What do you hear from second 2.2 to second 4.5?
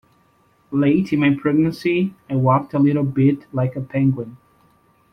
I walked a little bit like a Penguin.